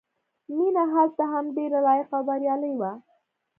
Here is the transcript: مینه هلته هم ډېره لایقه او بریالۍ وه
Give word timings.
مینه 0.55 0.83
هلته 0.93 1.23
هم 1.33 1.45
ډېره 1.57 1.79
لایقه 1.87 2.15
او 2.19 2.23
بریالۍ 2.29 2.73
وه 2.79 2.91